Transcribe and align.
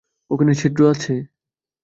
ওখানে 0.31 0.53
ছিদ্র 0.55 0.81
আছে? 0.93 1.13